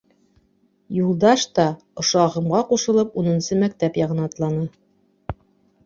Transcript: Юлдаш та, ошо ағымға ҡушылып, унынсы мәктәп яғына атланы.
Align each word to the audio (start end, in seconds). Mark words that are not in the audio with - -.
Юлдаш 0.99 1.43
та, 1.59 1.67
ошо 2.03 2.23
ағымға 2.23 2.63
ҡушылып, 2.73 3.15
унынсы 3.25 3.61
мәктәп 3.63 4.03
яғына 4.05 4.29
атланы. 4.31 4.69